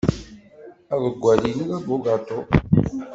[0.93, 2.39] Aḍewwal-inu d abugaṭu.